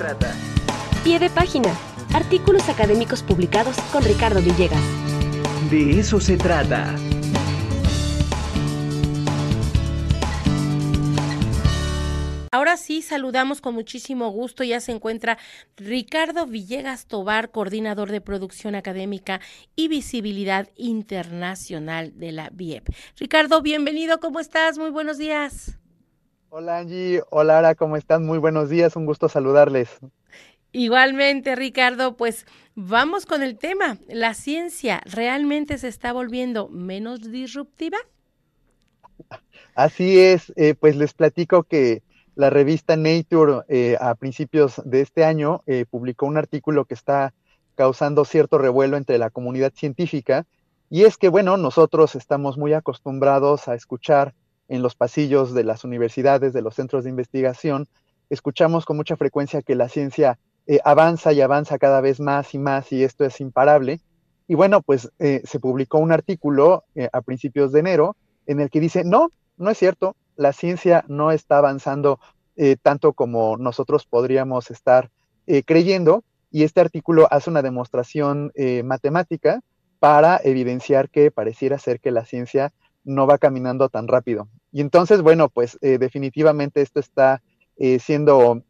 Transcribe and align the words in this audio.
trata. 0.00 0.34
Pie 1.04 1.18
de 1.18 1.28
página. 1.28 1.76
Artículos 2.14 2.70
académicos 2.70 3.22
publicados 3.22 3.76
con 3.92 4.02
Ricardo 4.02 4.40
Villegas. 4.40 4.80
De 5.70 6.00
eso 6.00 6.18
se 6.18 6.38
trata. 6.38 6.96
Ahora 12.50 12.78
sí, 12.78 13.02
saludamos 13.02 13.60
con 13.60 13.74
muchísimo 13.74 14.30
gusto. 14.30 14.64
Ya 14.64 14.80
se 14.80 14.92
encuentra 14.92 15.36
Ricardo 15.76 16.46
Villegas 16.46 17.06
Tobar, 17.06 17.50
coordinador 17.50 18.10
de 18.10 18.22
producción 18.22 18.74
académica 18.74 19.40
y 19.76 19.88
visibilidad 19.88 20.70
internacional 20.76 22.18
de 22.18 22.32
la 22.32 22.48
BIEP. 22.50 22.88
Ricardo, 23.18 23.60
bienvenido, 23.60 24.18
¿cómo 24.18 24.40
estás? 24.40 24.78
Muy 24.78 24.90
buenos 24.90 25.18
días. 25.18 25.79
Hola 26.52 26.78
Angie, 26.78 27.22
hola 27.30 27.58
Ara, 27.58 27.76
¿cómo 27.76 27.96
están? 27.96 28.26
Muy 28.26 28.38
buenos 28.38 28.68
días, 28.68 28.96
un 28.96 29.06
gusto 29.06 29.28
saludarles. 29.28 29.88
Igualmente, 30.72 31.54
Ricardo, 31.54 32.16
pues 32.16 32.44
vamos 32.74 33.24
con 33.24 33.44
el 33.44 33.56
tema. 33.56 33.98
¿La 34.08 34.34
ciencia 34.34 35.00
realmente 35.04 35.78
se 35.78 35.86
está 35.86 36.12
volviendo 36.12 36.68
menos 36.68 37.30
disruptiva? 37.30 37.98
Así 39.76 40.18
es, 40.18 40.52
eh, 40.56 40.74
pues 40.74 40.96
les 40.96 41.14
platico 41.14 41.62
que 41.62 42.02
la 42.34 42.50
revista 42.50 42.96
Nature 42.96 43.60
eh, 43.68 43.96
a 44.00 44.16
principios 44.16 44.82
de 44.84 45.02
este 45.02 45.24
año 45.24 45.62
eh, 45.68 45.84
publicó 45.88 46.26
un 46.26 46.36
artículo 46.36 46.84
que 46.84 46.94
está 46.94 47.32
causando 47.76 48.24
cierto 48.24 48.58
revuelo 48.58 48.96
entre 48.96 49.18
la 49.18 49.30
comunidad 49.30 49.72
científica 49.72 50.46
y 50.90 51.04
es 51.04 51.16
que, 51.16 51.28
bueno, 51.28 51.56
nosotros 51.56 52.16
estamos 52.16 52.58
muy 52.58 52.72
acostumbrados 52.72 53.68
a 53.68 53.76
escuchar 53.76 54.34
en 54.70 54.80
los 54.80 54.94
pasillos 54.94 55.52
de 55.52 55.64
las 55.64 55.84
universidades, 55.84 56.54
de 56.54 56.62
los 56.62 56.74
centros 56.74 57.04
de 57.04 57.10
investigación, 57.10 57.86
escuchamos 58.30 58.86
con 58.86 58.96
mucha 58.96 59.16
frecuencia 59.16 59.60
que 59.60 59.74
la 59.74 59.90
ciencia 59.90 60.38
eh, 60.66 60.78
avanza 60.84 61.34
y 61.34 61.42
avanza 61.42 61.78
cada 61.78 62.00
vez 62.00 62.18
más 62.18 62.54
y 62.54 62.58
más 62.58 62.90
y 62.92 63.04
esto 63.04 63.26
es 63.26 63.38
imparable. 63.42 64.00
Y 64.48 64.54
bueno, 64.54 64.80
pues 64.80 65.08
se 65.20 65.60
publicó 65.60 65.98
un 65.98 66.10
artículo 66.10 66.82
a 67.12 67.20
principios 67.20 67.70
de 67.70 67.78
enero 67.78 68.16
en 68.46 68.58
el 68.58 68.68
que 68.68 68.80
dice, 68.80 69.04
no, 69.04 69.30
no 69.56 69.70
es 69.70 69.78
cierto, 69.78 70.16
la 70.34 70.52
ciencia 70.52 71.04
no 71.06 71.30
está 71.30 71.58
avanzando 71.58 72.18
eh, 72.56 72.76
tanto 72.80 73.12
como 73.12 73.56
nosotros 73.56 74.04
podríamos 74.06 74.70
estar 74.70 75.10
eh, 75.46 75.62
creyendo 75.62 76.24
y 76.50 76.64
este 76.64 76.80
artículo 76.80 77.26
hace 77.30 77.48
una 77.48 77.62
demostración 77.62 78.52
eh, 78.54 78.82
matemática 78.82 79.60
para 79.98 80.40
evidenciar 80.42 81.08
que 81.10 81.30
pareciera 81.30 81.78
ser 81.78 82.00
que 82.00 82.10
la 82.10 82.24
ciencia 82.24 82.72
no 83.04 83.26
va 83.26 83.38
caminando 83.38 83.88
tan 83.88 84.08
rápido. 84.08 84.48
Y 84.72 84.80
entonces, 84.80 85.22
bueno, 85.22 85.48
pues 85.48 85.78
definitivamente 85.80 86.80
esto 86.80 87.00
está 87.00 87.42
siendo 87.98 88.62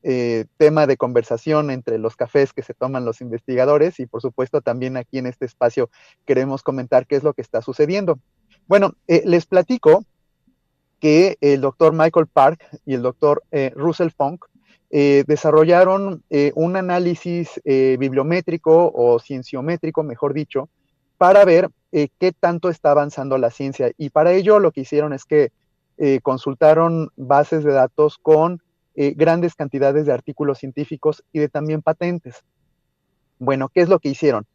tema 0.57 0.87
de 0.87 0.97
conversación 0.97 1.70
entre 1.70 1.98
los 1.98 2.17
cafés 2.17 2.53
que 2.53 2.62
se 2.62 2.75
toman 2.75 3.05
los 3.05 3.20
investigadores 3.20 4.01
y 4.01 4.07
por 4.07 4.23
supuesto 4.23 4.61
también 4.61 4.97
aquí 4.97 5.19
en 5.19 5.27
este 5.27 5.45
espacio 5.45 5.91
queremos 6.25 6.62
comentar 6.62 7.07
qué 7.07 7.17
es 7.17 7.23
lo 7.23 7.34
que 7.34 7.42
está 7.42 7.61
sucediendo. 7.61 8.19
Bueno, 8.67 8.95
les 9.07 9.47
platico 9.47 10.05
que 11.01 11.39
el 11.41 11.62
doctor 11.62 11.92
Michael 11.92 12.27
Park 12.27 12.64
y 12.85 12.95
el 12.95 13.03
doctor 13.03 13.42
eh, 13.51 13.73
Russell 13.75 14.11
Funk 14.11 14.45
eh, 14.91 15.25
desarrollaron 15.27 16.23
eh, 16.31 16.53
un 16.55 16.77
análisis 16.77 17.61
bibliométrico 17.64 18.92
o 18.95 19.19
cienciométrico, 19.19 20.03
mejor 20.03 20.35
dicho, 20.35 20.69
para 21.17 21.45
ver 21.45 21.70
qué 21.92 22.33
tanto 22.39 22.69
está 22.69 22.92
avanzando 22.92 23.37
la 23.39 23.51
ciencia. 23.51 23.91
Y 23.97 24.11
para 24.11 24.33
ello 24.33 24.59
lo 24.59 24.70
que 24.73 24.83
hicieron 24.83 25.12
es 25.12 25.25
que 25.25 25.51
consultaron 26.23 27.11
bases 27.17 27.62
de 27.62 27.73
datos 27.73 28.19
con 28.19 28.62
grandes 28.95 29.55
cantidades 29.55 30.07
de 30.07 30.12
artículos 30.12 30.59
científicos 30.59 31.23
y 31.33 31.41
de 31.41 31.48
también 31.48 31.83
patentes. 31.83 32.42
Bueno, 33.39 33.69
¿qué 33.69 33.83
es 33.83 33.89
lo 33.89 33.98
que 33.98 34.09
hicieron? 34.09 34.47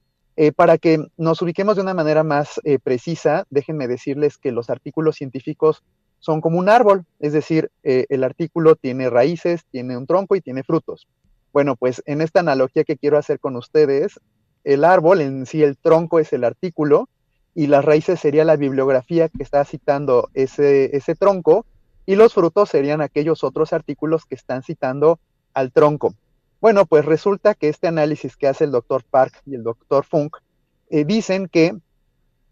para 0.55 0.77
que 0.77 0.99
nos 1.15 1.41
ubiquemos 1.41 1.75
de 1.77 1.83
una 1.83 1.93
manera 1.93 2.23
más 2.23 2.59
precisa, 2.83 3.45
déjenme 3.49 3.87
decirles 3.87 4.37
que 4.37 4.51
los 4.51 4.69
artículos 4.69 5.15
científicos 5.15 5.83
son 6.25 6.41
como 6.41 6.57
un 6.57 6.69
árbol, 6.69 7.05
es 7.19 7.33
decir, 7.33 7.69
eh, 7.83 8.07
el 8.09 8.23
artículo 8.23 8.75
tiene 8.75 9.11
raíces, 9.11 9.63
tiene 9.69 9.95
un 9.95 10.07
tronco 10.07 10.35
y 10.35 10.41
tiene 10.41 10.63
frutos. 10.63 11.07
Bueno, 11.53 11.75
pues 11.75 12.01
en 12.07 12.19
esta 12.19 12.39
analogía 12.39 12.83
que 12.83 12.97
quiero 12.97 13.19
hacer 13.19 13.39
con 13.39 13.55
ustedes, 13.55 14.19
el 14.63 14.83
árbol 14.83 15.21
en 15.21 15.45
sí, 15.45 15.61
el 15.61 15.77
tronco 15.77 16.17
es 16.17 16.33
el 16.33 16.43
artículo 16.43 17.09
y 17.55 17.67
las 17.67 17.83
raíces 17.83 18.19
sería 18.19 18.43
la 18.43 18.57
bibliografía 18.57 19.29
que 19.29 19.41
está 19.41 19.63
citando 19.63 20.29
ese, 20.33 20.95
ese 20.95 21.15
tronco 21.15 21.65
y 22.05 22.15
los 22.15 22.33
frutos 22.33 22.69
serían 22.69 23.01
aquellos 23.01 23.43
otros 23.43 23.73
artículos 23.73 24.25
que 24.25 24.35
están 24.35 24.61
citando 24.61 25.19
al 25.53 25.71
tronco. 25.71 26.13
Bueno, 26.61 26.85
pues 26.85 27.05
resulta 27.05 27.53
que 27.53 27.69
este 27.69 27.87
análisis 27.87 28.35
que 28.35 28.47
hace 28.47 28.65
el 28.65 28.71
doctor 28.71 29.03
Park 29.03 29.41
y 29.45 29.55
el 29.55 29.63
doctor 29.63 30.03
Funk 30.03 30.37
eh, 30.89 31.05
dicen 31.05 31.47
que, 31.47 31.75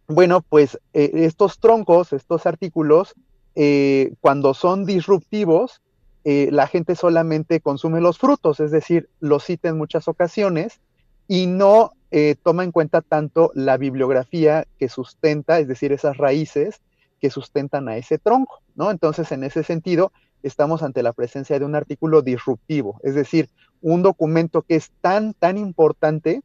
bueno, 0.07 0.41
pues 0.41 0.79
eh, 0.93 1.11
estos 1.13 1.59
troncos, 1.59 2.13
estos 2.13 2.45
artículos, 2.45 3.13
eh, 3.55 4.13
cuando 4.21 4.53
son 4.53 4.85
disruptivos, 4.85 5.81
la 6.25 6.67
gente 6.67 6.95
solamente 6.95 7.59
consume 7.59 7.99
los 7.99 8.17
frutos, 8.17 8.61
es 8.61 8.71
decir, 8.71 9.09
los 9.19 9.43
cita 9.43 9.67
en 9.67 9.77
muchas 9.77 10.07
ocasiones 10.07 10.79
y 11.27 11.47
no 11.47 11.91
eh, 12.15 12.35
toma 12.43 12.63
en 12.63 12.71
cuenta 12.71 13.01
tanto 13.01 13.51
la 13.55 13.75
bibliografía 13.77 14.67
que 14.77 14.87
sustenta, 14.87 15.57
es 15.57 15.67
decir, 15.67 15.91
esas 15.91 16.15
raíces 16.17 16.79
que 17.19 17.31
sustentan 17.31 17.89
a 17.89 17.97
ese 17.97 18.19
tronco, 18.19 18.61
¿no? 18.75 18.91
Entonces, 18.91 19.31
en 19.31 19.43
ese 19.43 19.63
sentido, 19.63 20.11
estamos 20.43 20.83
ante 20.83 21.01
la 21.01 21.13
presencia 21.13 21.57
de 21.57 21.65
un 21.65 21.73
artículo 21.73 22.21
disruptivo, 22.21 22.99
es 23.01 23.15
decir, 23.15 23.49
un 23.81 24.03
documento 24.03 24.61
que 24.61 24.75
es 24.75 24.91
tan, 25.01 25.33
tan 25.33 25.57
importante 25.57 26.43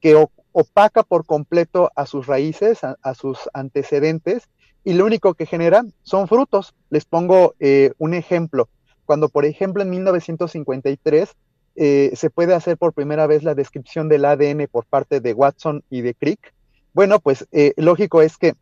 que 0.00 0.26
opaca 0.52 1.02
por 1.02 1.26
completo 1.26 1.90
a 1.96 2.06
sus 2.06 2.26
raíces, 2.26 2.80
a 2.82 3.14
sus 3.14 3.50
antecedentes, 3.52 4.48
y 4.84 4.94
lo 4.94 5.04
único 5.04 5.34
que 5.34 5.44
genera 5.44 5.84
son 6.02 6.28
frutos. 6.28 6.74
Les 6.88 7.04
pongo 7.04 7.54
eh, 7.60 7.92
un 7.98 8.14
ejemplo. 8.14 8.70
Cuando, 9.04 9.28
por 9.28 9.44
ejemplo, 9.44 9.82
en 9.82 9.90
1953 9.90 11.36
eh, 11.76 12.12
se 12.14 12.30
puede 12.30 12.54
hacer 12.54 12.76
por 12.76 12.92
primera 12.92 13.26
vez 13.26 13.42
la 13.42 13.54
descripción 13.54 14.08
del 14.08 14.24
ADN 14.24 14.68
por 14.70 14.84
parte 14.84 15.20
de 15.20 15.32
Watson 15.32 15.82
y 15.90 16.02
de 16.02 16.14
Crick, 16.14 16.52
bueno, 16.92 17.20
pues 17.20 17.46
eh, 17.52 17.72
lógico 17.76 18.20
es 18.22 18.36
que 18.36 18.54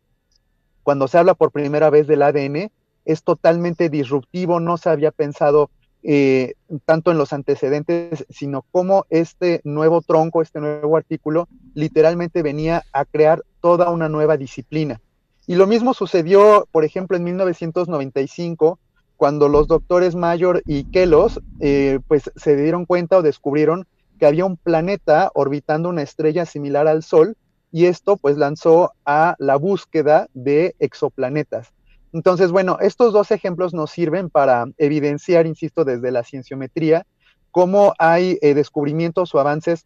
cuando 0.83 1.07
se 1.07 1.17
habla 1.17 1.33
por 1.33 1.51
primera 1.51 1.89
vez 1.89 2.07
del 2.07 2.21
ADN 2.21 2.71
es 3.05 3.23
totalmente 3.23 3.89
disruptivo, 3.89 4.59
no 4.59 4.77
se 4.77 4.89
había 4.89 5.11
pensado 5.11 5.69
tanto 6.85 7.11
en 7.11 7.17
los 7.17 7.33
antecedentes, 7.33 8.25
sino 8.29 8.63
cómo 8.71 9.05
este 9.09 9.59
nuevo 9.65 10.01
tronco, 10.01 10.41
este 10.41 10.61
nuevo 10.61 10.95
artículo, 10.95 11.49
literalmente 11.73 12.41
venía 12.41 12.83
a 12.93 13.03
crear 13.03 13.43
toda 13.59 13.89
una 13.89 14.07
nueva 14.07 14.37
disciplina. 14.37 15.01
Y 15.49 15.55
lo 15.55 15.65
mismo 15.65 15.95
sucedió, 15.95 16.67
por 16.71 16.85
ejemplo, 16.85 17.17
en 17.17 17.23
1995, 17.23 18.77
cuando 19.19 19.49
los 19.49 19.67
doctores 19.67 20.15
Mayor 20.15 20.63
y 20.65 20.85
Kelos 20.85 21.41
eh, 21.59 21.99
pues 22.07 22.31
se 22.37 22.55
dieron 22.55 22.85
cuenta 22.85 23.17
o 23.17 23.21
descubrieron 23.21 23.85
que 24.17 24.25
había 24.25 24.45
un 24.45 24.55
planeta 24.55 25.29
orbitando 25.33 25.89
una 25.89 26.03
estrella 26.03 26.45
similar 26.45 26.87
al 26.87 27.03
Sol 27.03 27.35
y 27.69 27.87
esto 27.87 28.15
pues 28.15 28.37
lanzó 28.37 28.93
a 29.03 29.35
la 29.37 29.57
búsqueda 29.57 30.29
de 30.33 30.73
exoplanetas. 30.79 31.73
Entonces, 32.13 32.53
bueno, 32.53 32.77
estos 32.79 33.11
dos 33.11 33.31
ejemplos 33.31 33.73
nos 33.73 33.91
sirven 33.91 34.29
para 34.29 34.67
evidenciar, 34.77 35.47
insisto, 35.47 35.83
desde 35.83 36.11
la 36.11 36.23
cienciometría, 36.23 37.05
cómo 37.51 37.93
hay 37.99 38.39
eh, 38.41 38.53
descubrimientos 38.53 39.35
o 39.35 39.41
avances 39.41 39.85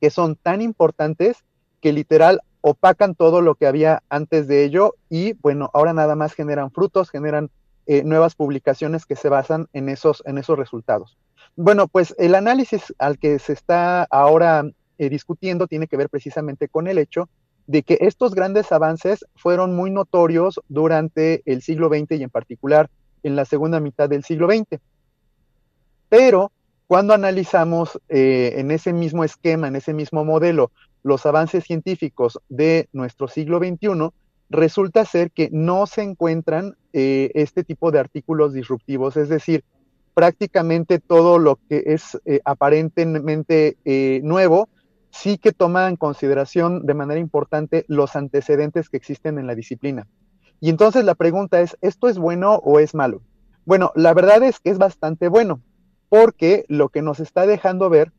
que 0.00 0.10
son 0.10 0.34
tan 0.34 0.62
importantes 0.62 1.44
que 1.80 1.92
literal 1.92 2.40
opacan 2.60 3.14
todo 3.14 3.40
lo 3.40 3.54
que 3.54 3.68
había 3.68 4.02
antes 4.08 4.48
de 4.48 4.64
ello 4.64 4.96
y 5.08 5.34
bueno, 5.34 5.70
ahora 5.74 5.92
nada 5.92 6.16
más 6.16 6.32
generan 6.32 6.72
frutos, 6.72 7.08
generan 7.08 7.50
eh, 7.86 8.02
nuevas 8.04 8.34
publicaciones 8.34 9.06
que 9.06 9.16
se 9.16 9.28
basan 9.28 9.68
en 9.72 9.88
esos, 9.88 10.22
en 10.26 10.38
esos 10.38 10.58
resultados. 10.58 11.16
Bueno, 11.56 11.88
pues 11.88 12.14
el 12.18 12.34
análisis 12.34 12.94
al 12.98 13.18
que 13.18 13.38
se 13.38 13.52
está 13.52 14.04
ahora 14.04 14.64
eh, 14.98 15.08
discutiendo 15.08 15.66
tiene 15.66 15.86
que 15.86 15.96
ver 15.96 16.08
precisamente 16.08 16.68
con 16.68 16.86
el 16.86 16.98
hecho 16.98 17.28
de 17.66 17.82
que 17.82 17.98
estos 18.00 18.34
grandes 18.34 18.72
avances 18.72 19.24
fueron 19.36 19.74
muy 19.74 19.90
notorios 19.90 20.60
durante 20.68 21.42
el 21.44 21.62
siglo 21.62 21.88
XX 21.88 22.12
y 22.12 22.22
en 22.22 22.30
particular 22.30 22.90
en 23.22 23.36
la 23.36 23.44
segunda 23.44 23.80
mitad 23.80 24.08
del 24.08 24.24
siglo 24.24 24.48
XX. 24.48 24.80
Pero 26.08 26.52
cuando 26.86 27.14
analizamos 27.14 28.00
eh, 28.08 28.54
en 28.56 28.70
ese 28.70 28.92
mismo 28.92 29.24
esquema, 29.24 29.68
en 29.68 29.76
ese 29.76 29.94
mismo 29.94 30.24
modelo, 30.24 30.70
los 31.02 31.24
avances 31.26 31.64
científicos 31.64 32.38
de 32.48 32.88
nuestro 32.92 33.28
siglo 33.28 33.58
XXI, 33.58 34.10
resulta 34.52 35.04
ser 35.04 35.30
que 35.30 35.48
no 35.50 35.86
se 35.86 36.02
encuentran 36.02 36.76
eh, 36.92 37.30
este 37.34 37.64
tipo 37.64 37.90
de 37.90 37.98
artículos 37.98 38.52
disruptivos, 38.52 39.16
es 39.16 39.28
decir, 39.28 39.64
prácticamente 40.14 40.98
todo 40.98 41.38
lo 41.38 41.58
que 41.68 41.82
es 41.86 42.20
eh, 42.26 42.40
aparentemente 42.44 43.76
eh, 43.84 44.20
nuevo, 44.22 44.68
sí 45.10 45.38
que 45.38 45.52
toma 45.52 45.88
en 45.88 45.96
consideración 45.96 46.86
de 46.86 46.94
manera 46.94 47.20
importante 47.20 47.84
los 47.88 48.14
antecedentes 48.14 48.88
que 48.88 48.98
existen 48.98 49.38
en 49.38 49.46
la 49.46 49.54
disciplina. 49.54 50.06
Y 50.60 50.70
entonces 50.70 51.04
la 51.04 51.14
pregunta 51.14 51.60
es, 51.60 51.76
¿esto 51.80 52.08
es 52.08 52.18
bueno 52.18 52.54
o 52.56 52.78
es 52.78 52.94
malo? 52.94 53.22
Bueno, 53.64 53.90
la 53.94 54.14
verdad 54.14 54.42
es 54.42 54.60
que 54.60 54.70
es 54.70 54.78
bastante 54.78 55.28
bueno. 55.28 55.60
porque 56.08 56.66
lo 56.68 56.90
que 56.90 57.00
nos 57.00 57.20
está 57.20 57.46
dejando 57.46 57.88
ver 57.88 58.12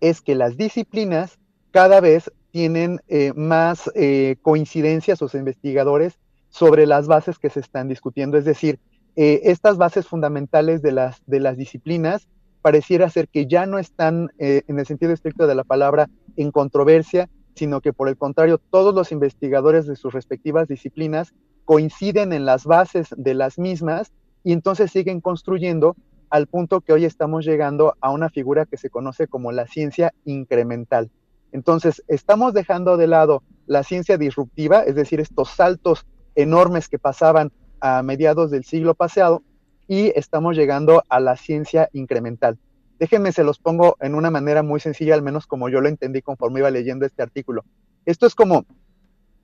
es 0.00 0.20
que 0.22 0.34
las 0.34 0.56
disciplinas 0.56 1.38
cada 1.70 2.00
vez 2.00 2.32
tienen 2.50 3.00
eh, 3.08 3.32
más 3.34 3.90
eh, 3.94 4.36
coincidencias 4.42 5.18
sus 5.18 5.34
investigadores 5.34 6.18
sobre 6.48 6.86
las 6.86 7.06
bases 7.06 7.38
que 7.38 7.50
se 7.50 7.60
están 7.60 7.88
discutiendo. 7.88 8.36
Es 8.36 8.44
decir, 8.44 8.78
eh, 9.16 9.40
estas 9.44 9.76
bases 9.76 10.06
fundamentales 10.06 10.82
de 10.82 10.92
las, 10.92 11.22
de 11.26 11.40
las 11.40 11.56
disciplinas 11.56 12.28
pareciera 12.62 13.08
ser 13.08 13.28
que 13.28 13.46
ya 13.46 13.66
no 13.66 13.78
están, 13.78 14.28
en 14.38 14.78
el 14.78 14.84
sentido 14.84 15.14
estricto 15.14 15.46
de 15.46 15.54
la 15.54 15.64
palabra, 15.64 16.10
en 16.36 16.50
controversia, 16.50 17.30
sino 17.54 17.80
que 17.80 17.94
por 17.94 18.08
el 18.08 18.18
contrario, 18.18 18.58
todos 18.58 18.94
los 18.94 19.12
investigadores 19.12 19.86
de 19.86 19.96
sus 19.96 20.12
respectivas 20.12 20.68
disciplinas 20.68 21.32
coinciden 21.64 22.34
en 22.34 22.44
las 22.44 22.64
bases 22.64 23.08
de 23.16 23.32
las 23.32 23.58
mismas 23.58 24.12
y 24.44 24.52
entonces 24.52 24.90
siguen 24.90 25.22
construyendo 25.22 25.96
al 26.30 26.46
punto 26.46 26.80
que 26.80 26.92
hoy 26.92 27.04
estamos 27.04 27.44
llegando 27.44 27.94
a 28.00 28.10
una 28.10 28.28
figura 28.28 28.66
que 28.66 28.76
se 28.76 28.90
conoce 28.90 29.26
como 29.26 29.52
la 29.52 29.66
ciencia 29.66 30.12
incremental. 30.24 31.10
Entonces, 31.52 32.02
estamos 32.08 32.54
dejando 32.54 32.96
de 32.96 33.06
lado 33.06 33.42
la 33.66 33.82
ciencia 33.82 34.18
disruptiva, 34.18 34.82
es 34.82 34.94
decir, 34.94 35.20
estos 35.20 35.50
saltos 35.50 36.06
enormes 36.34 36.88
que 36.88 36.98
pasaban 36.98 37.52
a 37.80 38.02
mediados 38.02 38.50
del 38.50 38.64
siglo 38.64 38.94
pasado, 38.94 39.42
y 39.90 40.12
estamos 40.14 40.56
llegando 40.56 41.02
a 41.08 41.18
la 41.18 41.36
ciencia 41.36 41.88
incremental. 41.92 42.58
Déjenme, 43.00 43.32
se 43.32 43.42
los 43.42 43.58
pongo 43.58 43.96
en 44.00 44.14
una 44.14 44.30
manera 44.30 44.62
muy 44.62 44.78
sencilla, 44.78 45.14
al 45.14 45.22
menos 45.22 45.48
como 45.48 45.68
yo 45.68 45.80
lo 45.80 45.88
entendí 45.88 46.22
conforme 46.22 46.60
iba 46.60 46.70
leyendo 46.70 47.06
este 47.06 47.24
artículo. 47.24 47.64
Esto 48.04 48.26
es 48.26 48.36
como 48.36 48.64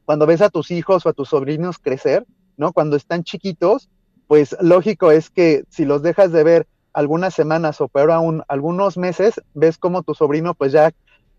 cuando 0.05 0.25
ves 0.25 0.43
a 0.43 0.49
tus 0.49 0.71
hijos 0.71 1.05
o 1.05 1.09
a 1.09 1.15
tus 1.15 1.31
sobrinos 1.31 1.79
crecer, 1.79 2.25
¿no? 2.57 2.73
Cuando 2.73 2.95
están 2.95 3.25
chiquitos, 3.25 3.89
pues 4.29 4.57
lógico 4.61 5.11
es 5.11 5.31
que 5.31 5.65
si 5.69 5.85
los 5.85 6.03
dejas 6.03 6.31
de 6.31 6.45
ver 6.45 6.67
algunas 6.93 7.35
semanas 7.35 7.81
o 7.81 7.89
peor 7.89 8.13
aún 8.13 8.43
algunos 8.47 8.97
meses, 8.97 9.41
ves 9.53 9.79
como 9.79 10.05
tu 10.05 10.15
sobrino 10.15 10.55
pues 10.55 10.71
ya 10.71 10.93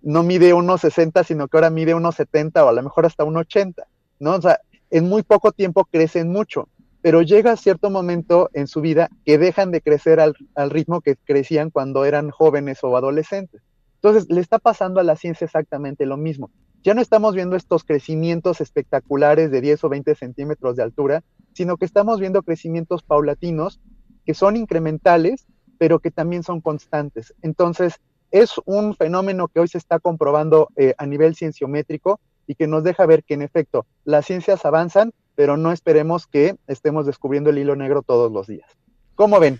no 0.07 0.23
mide 0.23 0.53
unos 0.53 0.79
60, 0.81 1.25
sino 1.25 1.49
que 1.49 1.57
ahora 1.57 1.69
mide 1.69 1.93
unos 1.93 2.15
70 2.15 2.63
o 2.63 2.69
a 2.69 2.71
lo 2.71 2.81
mejor 2.81 3.05
hasta 3.05 3.25
un 3.25 3.35
80, 3.35 3.85
¿no? 4.21 4.35
O 4.35 4.41
sea, 4.41 4.61
en 4.89 5.09
muy 5.09 5.21
poco 5.21 5.51
tiempo 5.51 5.83
crecen 5.83 6.31
mucho, 6.31 6.69
pero 7.01 7.21
llega 7.23 7.57
cierto 7.57 7.89
momento 7.89 8.49
en 8.53 8.67
su 8.67 8.79
vida 8.79 9.09
que 9.25 9.37
dejan 9.37 9.69
de 9.69 9.81
crecer 9.81 10.21
al, 10.21 10.33
al 10.55 10.69
ritmo 10.69 11.01
que 11.01 11.17
crecían 11.17 11.71
cuando 11.71 12.05
eran 12.05 12.29
jóvenes 12.29 12.79
o 12.83 12.95
adolescentes. 12.95 13.61
Entonces, 13.95 14.29
le 14.29 14.39
está 14.39 14.59
pasando 14.59 15.01
a 15.01 15.03
la 15.03 15.17
ciencia 15.17 15.43
exactamente 15.43 16.05
lo 16.05 16.15
mismo. 16.15 16.51
Ya 16.85 16.93
no 16.93 17.01
estamos 17.01 17.35
viendo 17.35 17.57
estos 17.57 17.83
crecimientos 17.83 18.61
espectaculares 18.61 19.51
de 19.51 19.59
10 19.59 19.83
o 19.83 19.89
20 19.89 20.15
centímetros 20.15 20.77
de 20.77 20.83
altura, 20.83 21.23
sino 21.51 21.75
que 21.75 21.83
estamos 21.83 22.21
viendo 22.21 22.43
crecimientos 22.43 23.03
paulatinos 23.03 23.81
que 24.25 24.33
son 24.33 24.55
incrementales, 24.55 25.47
pero 25.77 25.99
que 25.99 26.11
también 26.11 26.43
son 26.43 26.61
constantes. 26.61 27.33
Entonces, 27.41 27.99
es 28.31 28.55
un 28.65 28.95
fenómeno 28.95 29.47
que 29.47 29.59
hoy 29.59 29.67
se 29.67 29.77
está 29.77 29.99
comprobando 29.99 30.69
eh, 30.75 30.93
a 30.97 31.05
nivel 31.05 31.35
cienciométrico 31.35 32.19
y 32.45 32.55
que 32.55 32.67
nos 32.67 32.83
deja 32.83 33.05
ver 33.05 33.23
que 33.23 33.33
en 33.33 33.41
efecto 33.41 33.85
las 34.05 34.25
ciencias 34.25 34.65
avanzan, 34.65 35.13
pero 35.35 35.57
no 35.57 35.71
esperemos 35.71 36.27
que 36.27 36.55
estemos 36.67 37.05
descubriendo 37.05 37.49
el 37.49 37.57
hilo 37.57 37.75
negro 37.75 38.01
todos 38.01 38.31
los 38.31 38.47
días. 38.47 38.69
¿Cómo 39.15 39.39
ven? 39.39 39.59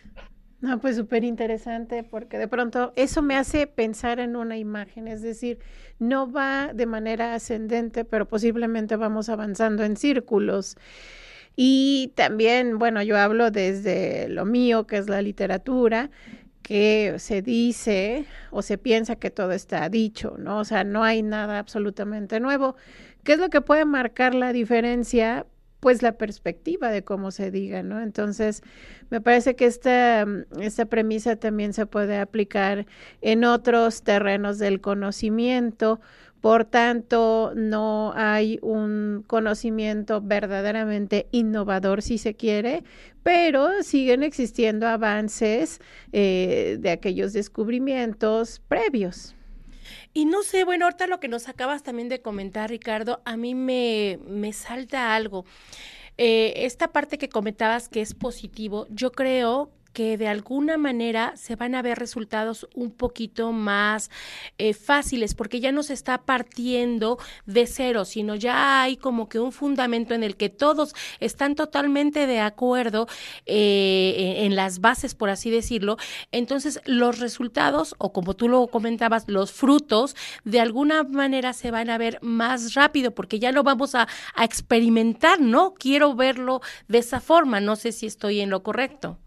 No, 0.60 0.80
pues 0.80 0.96
súper 0.96 1.24
interesante 1.24 2.04
porque 2.04 2.40
de 2.40 2.48
pronto 2.48 2.92
eso 2.96 3.22
me 3.22 3.36
hace 3.36 3.68
pensar 3.68 4.20
en 4.20 4.36
una 4.36 4.58
imagen, 4.58 5.08
es 5.08 5.22
decir, 5.22 5.60
no 6.00 6.32
va 6.32 6.74
de 6.74 6.88
manera 6.88 7.36
ascendente, 7.36 8.06
pero 8.06 8.28
posiblemente 8.28 8.96
vamos 8.96 9.30
avanzando 9.30 9.84
en 9.84 9.98
círculos. 9.98 10.76
Y 11.56 12.14
también, 12.16 12.80
bueno, 12.80 13.04
yo 13.04 13.18
hablo 13.18 13.52
desde 13.52 14.30
lo 14.30 14.46
mío, 14.46 14.88
que 14.88 14.98
es 14.98 15.10
la 15.10 15.22
literatura, 15.22 16.10
que 16.68 17.16
se 17.20 17.42
dice 17.42 18.26
o 18.52 18.62
se 18.62 18.78
piensa 18.78 19.16
que 19.16 19.32
todo 19.32 19.54
está 19.54 19.88
dicho, 19.88 20.36
¿no? 20.38 20.58
O 20.60 20.66
sea, 20.66 20.84
no 20.84 21.02
hay 21.06 21.24
nada 21.24 21.60
absolutamente 21.60 22.42
nuevo. 22.42 22.76
¿Qué 23.24 23.32
es 23.34 23.40
lo 23.40 23.50
que 23.50 23.62
puede 23.62 23.86
marcar 23.86 24.36
la 24.36 24.52
diferencia? 24.52 25.46
Pues 25.80 26.02
la 26.02 26.18
perspectiva 26.18 26.90
de 26.90 27.06
cómo 27.06 27.32
se 27.32 27.52
diga, 27.52 27.84
¿no? 27.84 28.02
Entonces, 28.02 28.64
me 29.10 29.22
parece 29.22 29.56
que 29.56 29.66
esta, 29.66 30.26
esta 30.60 30.86
premisa 30.88 31.38
también 31.38 31.72
se 31.72 31.86
puede 31.86 32.18
aplicar 32.18 32.86
en 33.22 33.46
otros 33.46 34.04
terrenos 34.04 34.60
del 34.60 34.82
conocimiento, 34.82 36.02
por 36.42 36.66
tanto, 36.66 37.52
no 37.56 38.14
hay 38.16 38.60
un 38.62 39.24
conocimiento 39.26 40.22
verdaderamente 40.22 41.28
innovador, 41.32 42.02
si 42.02 42.18
se 42.18 42.36
quiere, 42.36 42.84
pero 43.24 43.84
siguen 43.84 44.24
existiendo 44.24 44.88
avances 44.88 45.80
eh, 46.12 46.78
de 46.80 46.92
aquellos 46.92 47.34
descubrimientos 47.34 48.62
previos. 48.68 49.36
Y 50.14 50.26
no 50.26 50.44
sé, 50.44 50.64
bueno, 50.64 50.86
ahorita 50.86 51.08
lo 51.08 51.20
que 51.20 51.28
nos 51.28 51.48
acabas 51.48 51.84
también 51.84 52.10
de 52.10 52.22
comentar, 52.22 52.70
Ricardo, 52.70 53.22
a 53.26 53.38
mí 53.38 53.56
me, 53.56 54.20
me 54.28 54.54
salta 54.54 55.16
algo. 55.16 55.46
Eh, 56.18 56.66
esta 56.66 56.92
parte 56.92 57.18
que 57.18 57.30
comentabas 57.30 57.90
que 57.90 58.02
es 58.02 58.16
positivo, 58.16 58.88
yo 58.90 59.12
creo 59.12 59.72
que 59.88 60.18
de 60.18 60.28
alguna 60.28 60.78
manera 60.78 61.34
se 61.36 61.56
van 61.56 61.76
a 61.76 61.82
ver 61.82 62.00
resultados 62.00 62.68
un 62.76 62.92
poquito 62.92 63.52
más 63.52 64.10
eh, 64.58 64.74
fáciles, 64.74 65.34
porque 65.34 65.60
ya 65.60 65.72
no 65.72 65.84
se 65.84 65.94
está 65.94 66.20
partiendo 66.20 67.18
de 67.46 67.68
cero, 67.68 68.06
sino 68.06 68.36
ya 68.36 68.82
hay 68.82 68.98
como 68.98 69.30
que 69.30 69.40
un 69.40 69.52
fundamento 69.52 70.14
en 70.14 70.24
el 70.24 70.36
que 70.36 70.50
todos 70.50 70.94
están 71.20 71.56
totalmente 71.56 72.28
de 72.28 72.40
acuerdo 72.40 73.08
eh, 73.46 74.38
en 74.40 74.56
las 74.56 74.80
bases, 74.80 75.16
por 75.16 75.30
así 75.30 75.50
decirlo. 75.50 75.98
Entonces, 76.32 76.82
los 76.86 77.20
resultados, 77.20 77.96
o 77.98 78.14
como 78.14 78.36
tú 78.36 78.50
lo 78.50 78.68
comentabas, 78.68 79.26
los 79.28 79.52
frutos, 79.52 80.16
de 80.44 80.60
alguna 80.60 81.04
manera 81.04 81.54
se 81.54 81.72
van 81.72 81.90
a 81.90 81.98
ver 81.98 82.20
más 82.22 82.74
rápido, 82.74 83.12
porque 83.12 83.40
ya 83.40 83.52
lo 83.52 83.64
vamos 83.64 83.96
a 83.96 84.08
experimentar, 84.38 85.40
¿no? 85.40 85.74
Quiero 85.74 86.16
verlo 86.16 86.62
de 86.88 87.00
esa 87.00 87.20
forma, 87.20 87.60
no 87.60 87.76
sé 87.76 87.92
si 87.92 88.06
estoy 88.06 88.42
en 88.42 88.50
lo 88.50 88.64
correcto. 88.64 89.18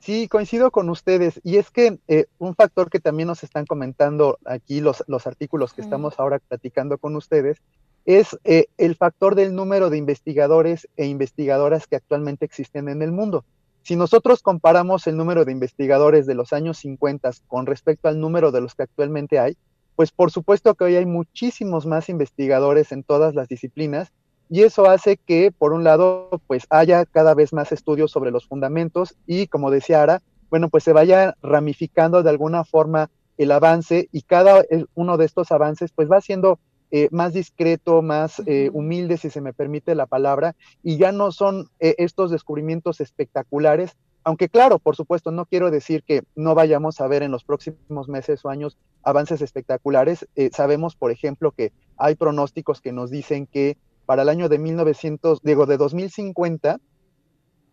Sí, 0.00 0.28
coincido 0.28 0.70
con 0.70 0.88
ustedes. 0.88 1.40
Y 1.44 1.58
es 1.58 1.70
que 1.70 1.98
eh, 2.08 2.26
un 2.38 2.54
factor 2.54 2.90
que 2.90 3.00
también 3.00 3.26
nos 3.28 3.44
están 3.44 3.66
comentando 3.66 4.38
aquí 4.46 4.80
los, 4.80 5.04
los 5.06 5.26
artículos 5.26 5.74
que 5.74 5.82
estamos 5.82 6.18
ahora 6.18 6.38
platicando 6.38 6.96
con 6.96 7.16
ustedes 7.16 7.58
es 8.06 8.38
eh, 8.44 8.66
el 8.78 8.96
factor 8.96 9.34
del 9.34 9.54
número 9.54 9.90
de 9.90 9.98
investigadores 9.98 10.88
e 10.96 11.06
investigadoras 11.06 11.86
que 11.86 11.96
actualmente 11.96 12.46
existen 12.46 12.88
en 12.88 13.02
el 13.02 13.12
mundo. 13.12 13.44
Si 13.82 13.94
nosotros 13.94 14.42
comparamos 14.42 15.06
el 15.06 15.18
número 15.18 15.44
de 15.44 15.52
investigadores 15.52 16.26
de 16.26 16.34
los 16.34 16.54
años 16.54 16.78
50 16.78 17.30
con 17.46 17.66
respecto 17.66 18.08
al 18.08 18.20
número 18.20 18.52
de 18.52 18.62
los 18.62 18.74
que 18.74 18.84
actualmente 18.84 19.38
hay, 19.38 19.56
pues 19.96 20.12
por 20.12 20.30
supuesto 20.30 20.74
que 20.74 20.84
hoy 20.84 20.96
hay 20.96 21.04
muchísimos 21.04 21.84
más 21.84 22.08
investigadores 22.08 22.90
en 22.92 23.02
todas 23.02 23.34
las 23.34 23.48
disciplinas 23.48 24.12
y 24.50 24.64
eso 24.64 24.90
hace 24.90 25.16
que, 25.16 25.52
por 25.56 25.72
un 25.72 25.84
lado, 25.84 26.28
pues 26.48 26.66
haya 26.70 27.06
cada 27.06 27.34
vez 27.34 27.52
más 27.52 27.70
estudios 27.70 28.10
sobre 28.10 28.32
los 28.32 28.46
fundamentos 28.46 29.14
y, 29.24 29.46
como 29.46 29.70
decía 29.70 30.02
Ara, 30.02 30.22
bueno, 30.50 30.68
pues 30.68 30.82
se 30.82 30.92
vaya 30.92 31.36
ramificando 31.40 32.24
de 32.24 32.30
alguna 32.30 32.64
forma 32.64 33.10
el 33.38 33.52
avance 33.52 34.08
y 34.10 34.22
cada 34.22 34.64
uno 34.94 35.16
de 35.16 35.24
estos 35.24 35.52
avances 35.52 35.92
pues 35.94 36.10
va 36.10 36.20
siendo 36.20 36.58
eh, 36.90 37.08
más 37.12 37.32
discreto, 37.32 38.02
más 38.02 38.42
eh, 38.46 38.68
humilde, 38.72 39.16
si 39.16 39.30
se 39.30 39.40
me 39.40 39.52
permite 39.52 39.94
la 39.94 40.06
palabra, 40.06 40.56
y 40.82 40.96
ya 40.96 41.12
no 41.12 41.30
son 41.30 41.68
eh, 41.78 41.94
estos 41.98 42.32
descubrimientos 42.32 43.00
espectaculares, 43.00 43.96
aunque 44.24 44.48
claro, 44.48 44.80
por 44.80 44.96
supuesto, 44.96 45.30
no 45.30 45.46
quiero 45.46 45.70
decir 45.70 46.02
que 46.02 46.24
no 46.34 46.56
vayamos 46.56 47.00
a 47.00 47.06
ver 47.06 47.22
en 47.22 47.30
los 47.30 47.44
próximos 47.44 48.08
meses 48.08 48.44
o 48.44 48.50
años 48.50 48.76
avances 49.04 49.40
espectaculares. 49.40 50.28
sabemos, 50.52 50.94
por 50.96 51.10
ejemplo, 51.10 51.52
que 51.52 51.72
hay 51.96 52.16
pronósticos 52.16 52.82
que 52.82 52.92
nos 52.92 53.10
dicen 53.10 53.46
que 53.46 53.78
para 54.10 54.22
el 54.22 54.28
año 54.28 54.48
de 54.48 54.58
1900, 54.58 55.40
digo, 55.44 55.66
de 55.66 55.76
2050, 55.76 56.80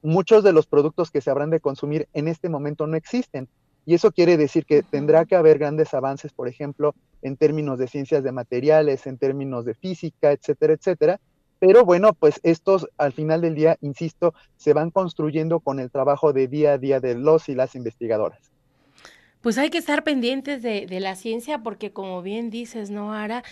muchos 0.04 0.44
de 0.44 0.54
los 0.54 0.68
productos 0.68 1.10
que 1.10 1.20
se 1.20 1.32
habrán 1.32 1.50
de 1.50 1.60
consumir 1.60 2.08
en 2.14 2.28
este 2.28 2.48
momento 2.48 2.86
no 2.86 2.96
existen. 2.96 3.48
Y 3.88 3.96
eso 3.96 4.12
quiere 4.12 4.38
decir 4.38 4.64
que 4.68 4.84
tendrá 4.84 5.26
que 5.26 5.36
haber 5.36 5.58
grandes 5.58 5.96
avances, 5.96 6.34
por 6.34 6.48
ejemplo, 6.48 6.94
en 7.24 7.38
términos 7.38 7.80
de 7.80 7.88
ciencias 7.88 8.24
de 8.24 8.32
materiales, 8.32 9.08
en 9.08 9.18
términos 9.18 9.66
de 9.66 9.74
física, 9.74 10.32
etcétera, 10.32 10.74
etcétera. 10.74 11.20
Pero 11.58 11.84
bueno, 11.86 12.14
pues 12.14 12.40
estos 12.44 12.88
al 13.00 13.14
final 13.14 13.42
del 13.42 13.56
día, 13.56 13.76
insisto, 13.82 14.36
se 14.58 14.74
van 14.74 14.92
construyendo 14.92 15.60
con 15.60 15.80
el 15.80 15.90
trabajo 15.90 16.34
de 16.34 16.48
día 16.48 16.74
a 16.74 16.78
día 16.78 17.00
de 17.00 17.16
los 17.16 17.50
y 17.50 17.56
las 17.56 17.74
investigadoras. 17.74 18.52
Pues 19.42 19.58
hay 19.58 19.70
que 19.70 19.78
estar 19.78 20.04
pendientes 20.04 20.62
de, 20.62 20.88
la 21.00 21.16
ciencia 21.16 21.60
porque 21.60 21.92
como 21.92 22.22
bien 22.22 22.50
dices, 22.50 22.90
¿no, 22.90 23.14
Ara? 23.14 23.44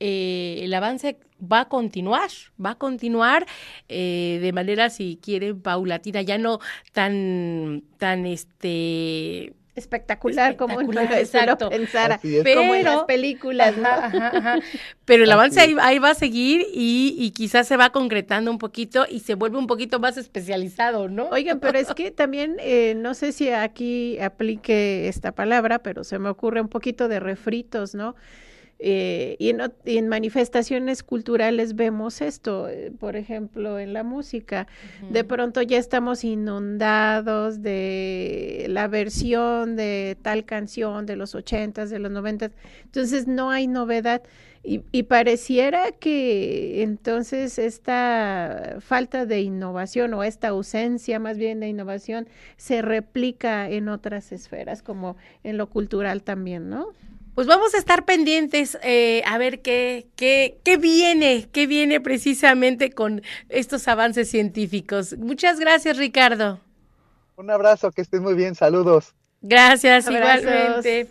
Eh, 0.00 0.60
el 0.62 0.74
avance 0.74 1.18
va 1.40 1.60
a 1.60 1.68
continuar, 1.68 2.30
va 2.64 2.70
a 2.70 2.74
continuar 2.76 3.46
eh, 3.88 4.38
de 4.40 4.52
manera, 4.52 4.90
si 4.90 5.18
quieren, 5.22 5.60
paulatina, 5.60 6.22
ya 6.22 6.38
no 6.38 6.58
tan, 6.92 7.84
tan 7.98 8.26
este 8.26 9.54
espectacular, 9.74 10.56
como 10.56 10.80
lo 10.80 11.00
exacto. 11.00 11.68
pensara, 11.68 12.16
Así 12.16 12.36
es. 12.36 12.44
como 12.54 12.74
en 12.74 12.84
las 12.84 12.94
Pero- 12.94 13.06
películas, 13.06 13.76
¿no? 13.76 13.88
Ajá, 13.88 14.08
ajá, 14.28 14.38
ajá. 14.38 14.58
Pero 15.04 15.24
el 15.24 15.30
Así 15.30 15.34
avance 15.34 15.60
ahí, 15.60 15.76
ahí 15.80 15.98
va 15.98 16.10
a 16.10 16.14
seguir 16.14 16.66
y, 16.72 17.14
y 17.18 17.30
quizás 17.32 17.66
se 17.68 17.76
va 17.76 17.90
concretando 17.90 18.50
un 18.50 18.58
poquito 18.58 19.06
y 19.08 19.20
se 19.20 19.34
vuelve 19.34 19.58
un 19.58 19.66
poquito 19.66 19.98
más 20.00 20.16
especializado, 20.16 21.08
¿no? 21.08 21.28
Oigan, 21.28 21.60
pero 21.60 21.78
es 21.78 21.92
que 21.94 22.10
también, 22.10 22.56
eh, 22.60 22.94
no 22.96 23.14
sé 23.14 23.32
si 23.32 23.50
aquí 23.50 24.18
aplique 24.20 25.08
esta 25.08 25.32
palabra, 25.32 25.80
pero 25.80 26.04
se 26.04 26.18
me 26.18 26.28
ocurre 26.28 26.60
un 26.60 26.68
poquito 26.68 27.08
de 27.08 27.20
refritos, 27.20 27.94
¿no? 27.94 28.14
Eh, 28.86 29.36
y, 29.38 29.48
en, 29.48 29.60
ot- 29.60 29.72
y 29.86 29.96
en 29.96 30.08
manifestaciones 30.08 31.02
culturales 31.02 31.74
vemos 31.74 32.20
esto, 32.20 32.68
eh, 32.68 32.92
por 33.00 33.16
ejemplo, 33.16 33.78
en 33.78 33.94
la 33.94 34.02
música. 34.02 34.66
De 35.10 35.24
pronto 35.24 35.62
ya 35.62 35.78
estamos 35.78 36.22
inundados 36.22 37.62
de 37.62 38.66
la 38.68 38.86
versión 38.88 39.74
de 39.74 40.18
tal 40.20 40.44
canción 40.44 41.06
de 41.06 41.16
los 41.16 41.34
ochentas, 41.34 41.88
de 41.88 41.98
los 41.98 42.12
noventas. 42.12 42.50
Entonces 42.84 43.26
no 43.26 43.50
hay 43.50 43.68
novedad. 43.68 44.22
Y, 44.62 44.82
y 44.92 45.04
pareciera 45.04 45.92
que 45.92 46.82
entonces 46.82 47.58
esta 47.58 48.76
falta 48.80 49.24
de 49.24 49.40
innovación 49.40 50.12
o 50.12 50.22
esta 50.24 50.48
ausencia 50.48 51.18
más 51.18 51.38
bien 51.38 51.60
de 51.60 51.68
innovación 51.68 52.28
se 52.58 52.82
replica 52.82 53.70
en 53.70 53.88
otras 53.88 54.30
esferas, 54.32 54.82
como 54.82 55.16
en 55.42 55.56
lo 55.56 55.68
cultural 55.70 56.22
también, 56.22 56.68
¿no? 56.68 56.88
Pues 57.34 57.46
vamos 57.46 57.74
a 57.74 57.78
estar 57.78 58.04
pendientes 58.04 58.78
eh, 58.82 59.22
a 59.26 59.38
ver 59.38 59.60
qué, 59.60 60.06
qué, 60.14 60.58
qué 60.64 60.76
viene, 60.76 61.48
qué 61.50 61.66
viene 61.66 62.00
precisamente 62.00 62.92
con 62.92 63.22
estos 63.48 63.88
avances 63.88 64.30
científicos. 64.30 65.16
Muchas 65.18 65.58
gracias, 65.58 65.96
Ricardo. 65.96 66.60
Un 67.36 67.50
abrazo, 67.50 67.90
que 67.90 68.02
estés 68.02 68.20
muy 68.20 68.34
bien, 68.34 68.54
saludos. 68.54 69.14
Gracias, 69.42 70.06
Abrazos. 70.06 70.42
igualmente. 70.42 71.08